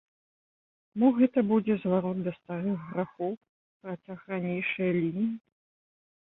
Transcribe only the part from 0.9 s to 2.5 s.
Мо гэта будзе зварот да